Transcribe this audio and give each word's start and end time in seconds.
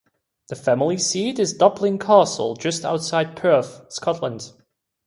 The 0.47 0.55
family 0.55 0.97
seat 0.97 1.37
is 1.37 1.53
Dupplin 1.55 1.99
Castle, 1.99 2.55
just 2.55 2.83
outside 2.83 3.35
Perth, 3.35 3.81
Scotland. 3.93 4.51